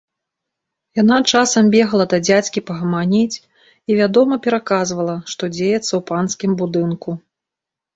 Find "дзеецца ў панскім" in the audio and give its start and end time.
5.57-6.51